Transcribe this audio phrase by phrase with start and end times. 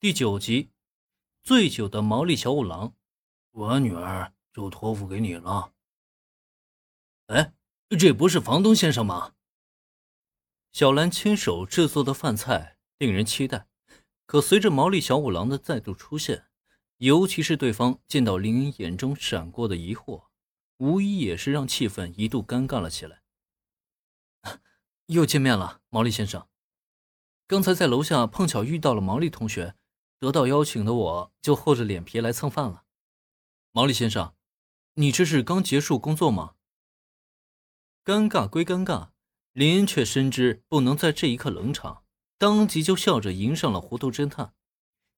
[0.00, 0.70] 第九集，
[1.42, 2.94] 醉酒的毛利小五郎，
[3.50, 5.74] 我女儿就托付给你了。
[7.26, 7.52] 哎，
[7.98, 9.34] 这不是房东先生吗？
[10.72, 13.68] 小兰亲手制作的饭菜令人期待，
[14.24, 16.46] 可随着毛利小五郎的再度出现，
[16.96, 20.28] 尤其是对方见到林恩眼中闪过的疑惑，
[20.78, 23.20] 无疑也是让气氛一度尴尬了起来。
[25.08, 26.48] 又见面了，毛利先生。
[27.46, 29.74] 刚才在楼下碰巧遇到了毛利同学。
[30.20, 32.84] 得到邀请的我就厚着脸皮来蹭饭了，
[33.72, 34.34] 毛利先生，
[34.94, 36.56] 你这是刚结束工作吗？
[38.04, 39.12] 尴尬归尴尬，
[39.52, 42.04] 林恩却深知不能在这一刻冷场，
[42.36, 44.52] 当即就笑着迎上了糊涂侦探，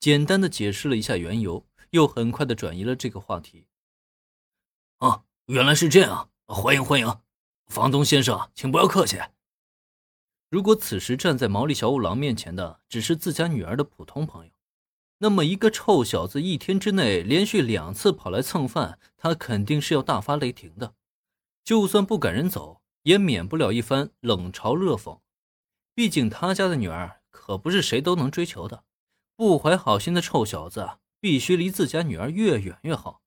[0.00, 3.66] 简单的解释了一下缘由，又很快的转移了这个话题。
[4.96, 7.20] 啊，原来是这样，欢迎欢迎，
[7.66, 9.20] 房东先生，请不要客气。
[10.48, 14.55] 如果此时站在毛利小五郎面前的只是自家女儿的普通朋友。
[15.18, 20.94] 那么，一个臭小子一天之内连续两次跑来蹭饭，他肯定是要大发雷霆的。
[21.64, 25.20] 就算不赶人走，也免不了一番冷嘲热讽。
[25.94, 28.84] 毕竟他家的女儿可不是谁都能追求的，
[29.34, 33.22] 不怀好心的臭小子必须离自家女儿越远越好。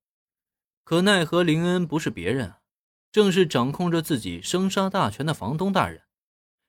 [0.83, 2.55] 可奈何林恩不是别人，
[3.11, 6.03] 正是掌控着自己生杀大权的房东大人。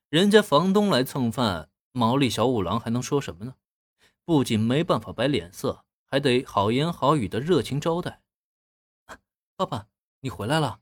[0.08, 3.54] 人家房东来蹭饭，毛利小五郎还能说什么呢？
[4.24, 8.22] 不仅没办法摆脸色，还得好言好语的热情招待。
[9.56, 9.88] 爸爸，
[10.20, 10.80] 你回来了。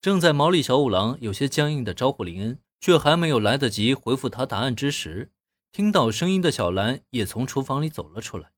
[0.00, 5.32] 正在毛利小五郎有些僵硬的招呼林恩，却还没有来得及回复他答案之时，
[5.72, 8.52] 听到声音的小兰也从厨房里走了出来。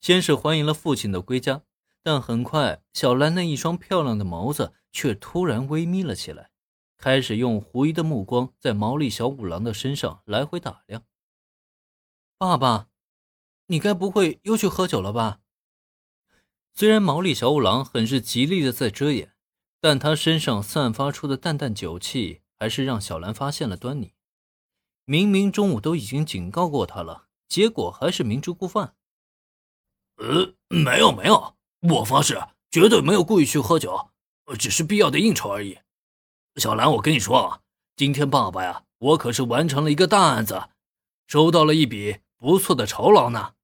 [0.00, 1.62] 先是欢迎了父亲的归家，
[2.02, 6.50] 但很快，小兰那一双漂亮的眸子却突然微眯了起来，
[6.98, 11.04] 开始用狐疑的目光在毛利小五郎的身上来回打量。
[12.38, 12.88] 爸爸，
[13.68, 15.40] 你该不会又去喝酒了吧？
[16.74, 19.32] 虽然毛利小五郎很是极力的在遮掩，
[19.80, 24.12] 但他身上散发出的淡淡酒气，还是让小兰发现了端倪。
[25.06, 28.94] 明明中午都已经警告过他了，结果还是明知故犯。
[30.16, 31.56] 呃，没有没有，
[31.88, 32.38] 我发誓
[32.70, 34.10] 绝对没有故意去喝酒，
[34.58, 35.78] 只是必要的应酬而已。
[36.56, 37.62] 小兰，我跟你说啊，
[37.96, 40.68] 今天爸爸呀，我可是完成了一个大案子，
[41.26, 42.18] 收到了一笔。
[42.46, 43.54] 不错的酬劳呢。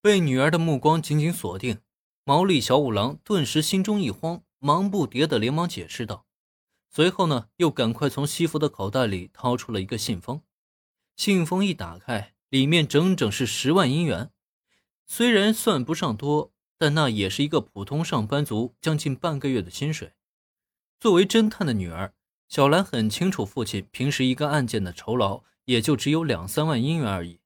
[0.00, 1.80] 被女儿的目光紧紧锁定，
[2.22, 6.24] 毛利小五郎顿时心中一慌，忙不迭的连忙解释道。
[6.88, 10.40] 随后呢，又赶快从西服的口袋里掏出了一个信封。
[11.16, 14.30] 信封一打开，里面整整是十万银元。
[15.04, 20.12] 虽然算不上多，但那也是一个普通上班族将近半个月的薪水。
[21.00, 22.14] 作为侦探的女儿，
[22.48, 27.40] 小兰很清楚父亲平时一个案件的酬劳也就只有两三万银元而已。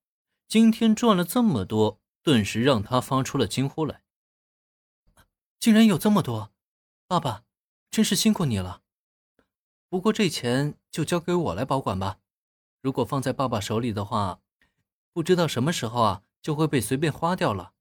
[0.49, 4.03] 今天赚了这么多，顿时让他发出了惊呼来。
[5.61, 6.55] 竟然有这么多，
[7.07, 7.45] 爸爸，
[7.91, 8.81] 真是辛苦你了。
[9.91, 12.21] 不过这钱就交给我来保管吧。
[12.81, 14.41] 如果放在爸爸手里的话，
[15.13, 17.75] 不知道什么时候啊就会被随便花掉了。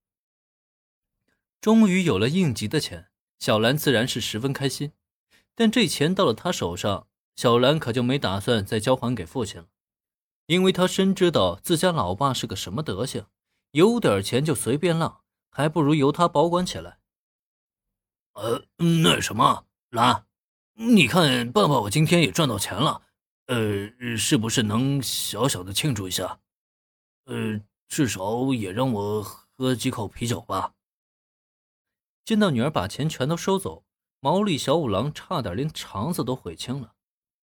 [1.62, 3.08] 终于有了应急的钱，
[3.40, 4.92] 小兰自然是十分开心。
[5.56, 7.08] 但这钱到了他手上，
[7.38, 9.70] 小兰可就没打算再交还给父亲了。
[10.48, 13.26] 因为他深知道自家老爸是个什么德行，
[13.72, 17.00] 有点钱就随便浪，还不如由他保管起来。
[18.34, 20.26] 呃，那什么，兰，
[20.76, 23.02] 你看，爸爸我今天也赚到钱了，
[23.48, 26.40] 呃，是不是能小小的庆祝一下？
[27.26, 27.60] 呃，
[27.90, 30.76] 至少也让我喝几口啤酒吧。
[32.24, 33.84] 见到女儿把钱全都收走，
[34.22, 36.94] 毛利小五郎差点连肠子都悔青了。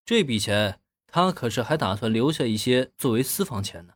[0.06, 0.80] 这笔钱。
[1.14, 3.94] 他可是还打算留下一些作为私房钱呢。